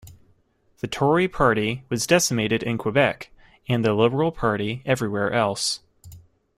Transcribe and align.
The 0.79 0.87
Tory 0.87 1.27
party 1.27 1.83
was 1.89 2.07
decimated 2.07 2.63
in 2.63 2.79
Quebec, 2.79 3.29
and 3.69 3.85
the 3.85 3.93
Liberal 3.93 4.31
party 4.31 4.81
everywhere 4.83 5.31
else. 5.31 5.81